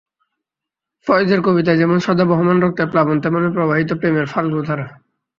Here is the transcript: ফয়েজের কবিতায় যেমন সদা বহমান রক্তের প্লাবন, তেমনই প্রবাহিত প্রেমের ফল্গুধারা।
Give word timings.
ফয়েজের 1.07 1.41
কবিতায় 1.41 1.77
যেমন 1.77 1.97
সদা 1.99 2.25
বহমান 2.25 2.57
রক্তের 2.61 2.87
প্লাবন, 2.87 3.15
তেমনই 3.21 3.51
প্রবাহিত 3.53 3.89
প্রেমের 3.93 4.27
ফল্গুধারা। 4.27 4.87